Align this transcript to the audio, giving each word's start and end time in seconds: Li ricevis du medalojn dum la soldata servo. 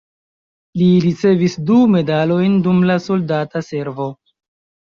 Li 0.81 0.87
ricevis 1.03 1.57
du 1.67 1.77
medalojn 1.97 2.57
dum 2.69 2.81
la 2.93 2.97
soldata 3.09 3.65
servo. 3.71 4.13